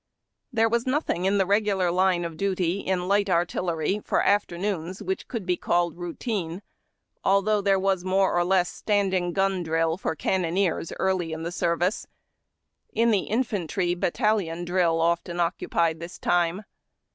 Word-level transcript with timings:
There 0.51 0.67
was 0.67 0.87
nothing 0.87 1.25
in 1.25 1.37
the 1.37 1.45
regular 1.45 1.91
line 1.91 2.25
of 2.25 2.35
duty 2.35 2.79
in 2.79 3.07
light 3.07 3.29
ar 3.29 3.45
tillery 3.45 4.01
for 4.03 4.23
afternoons 4.23 4.99
which 4.99 5.27
could 5.27 5.45
be 5.45 5.57
called 5.57 5.95
routine, 5.95 6.63
although 7.23 7.61
there 7.61 7.77
was 7.77 8.03
more 8.03 8.35
or 8.35 8.43
less 8.43 8.67
standing 8.67 9.31
gun 9.31 9.61
drill 9.61 9.97
for 9.97 10.15
cannoneers 10.15 10.91
early 10.97 11.33
in 11.33 11.43
the 11.43 11.51
service. 11.51 12.07
In 12.91 13.11
the 13.11 13.25
infantry, 13.25 13.93
battalion 13.93 14.65
drill 14.65 14.99
often 14.99 15.39
occupied 15.39 15.99
the 15.99 16.09
time. 16.09 16.63